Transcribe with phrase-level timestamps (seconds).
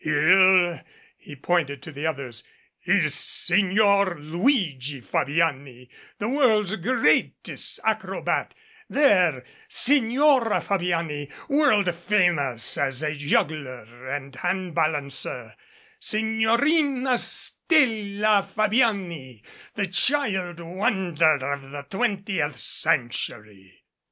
[0.03, 0.83] Here," and
[1.15, 2.43] he pointed to the others,
[2.85, 8.55] "is Signor Luigi Fabiani, the world's greatest acrobat;
[8.89, 15.55] there Signora Fabiani, world famous as a juggler and hand MADCAP balancer;
[15.99, 19.43] Signorina Stella Fabiani,
[19.75, 23.83] the child wonder of the twentieth century."